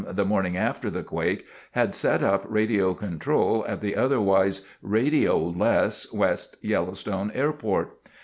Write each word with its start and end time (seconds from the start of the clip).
the 0.09 0.25
morning 0.25 0.57
after 0.57 0.89
the 0.89 1.03
quake 1.03 1.45
had 1.73 1.93
set 1.93 2.23
up 2.23 2.43
radio 2.47 2.95
control 2.95 3.63
at 3.67 3.81
the 3.81 3.95
otherwise 3.95 4.63
radioless 4.81 6.11
West 6.11 6.55
Yellowstone 6.63 7.29
Airport. 7.35 7.99